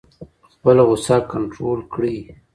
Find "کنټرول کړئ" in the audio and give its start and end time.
1.31-2.17